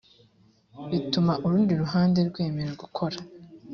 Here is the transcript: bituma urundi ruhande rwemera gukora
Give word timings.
bituma 0.91 1.33
urundi 1.45 1.71
ruhande 1.81 2.19
rwemera 2.29 2.71
gukora 2.81 3.17